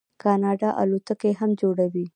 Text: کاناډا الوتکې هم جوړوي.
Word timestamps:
کاناډا 0.21 0.69
الوتکې 0.81 1.31
هم 1.39 1.49
جوړوي. 1.61 2.05